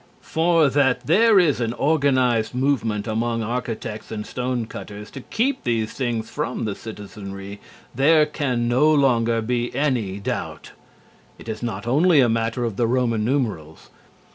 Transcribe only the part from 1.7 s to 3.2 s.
organized movement